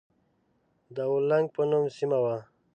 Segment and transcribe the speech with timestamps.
[0.95, 2.37] د اولنګ په نوم سيمه وه.